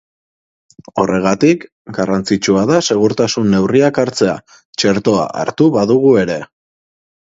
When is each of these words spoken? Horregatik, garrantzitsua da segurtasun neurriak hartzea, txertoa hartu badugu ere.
Horregatik, 1.03 1.65
garrantzitsua 1.99 2.65
da 2.73 2.81
segurtasun 2.89 3.55
neurriak 3.55 4.03
hartzea, 4.07 4.37
txertoa 4.59 5.31
hartu 5.47 5.73
badugu 5.81 6.21
ere. 6.29 6.45